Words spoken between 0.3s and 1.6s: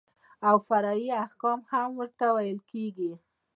او فرعي احکام